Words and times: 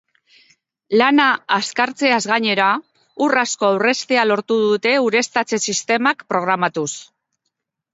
Lana 1.01 1.27
azkartzeaz 1.57 2.19
gainera, 2.33 2.71
ur 3.29 3.37
asko 3.45 3.71
aurreztea 3.71 4.27
lortu 4.33 4.61
dute 4.67 4.99
ureztatze-sistemak 5.13 6.31
programatuz. 6.37 6.93